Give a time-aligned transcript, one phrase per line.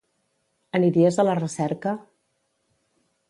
[0.79, 1.93] Aniries a la recerca?